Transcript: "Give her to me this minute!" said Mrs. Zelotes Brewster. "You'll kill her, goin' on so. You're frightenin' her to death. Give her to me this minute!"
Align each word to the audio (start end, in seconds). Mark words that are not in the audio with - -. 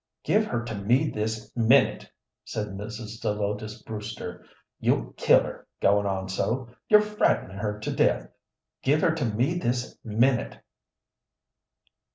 "Give 0.23 0.45
her 0.47 0.63
to 0.65 0.73
me 0.73 1.11
this 1.11 1.55
minute!" 1.55 2.09
said 2.43 2.69
Mrs. 2.69 3.21
Zelotes 3.21 3.83
Brewster. 3.85 4.43
"You'll 4.79 5.13
kill 5.13 5.43
her, 5.43 5.67
goin' 5.79 6.07
on 6.07 6.27
so. 6.27 6.69
You're 6.89 7.01
frightenin' 7.03 7.57
her 7.59 7.79
to 7.81 7.91
death. 7.95 8.27
Give 8.81 9.01
her 9.01 9.11
to 9.13 9.25
me 9.25 9.59
this 9.59 9.99
minute!" 10.03 10.57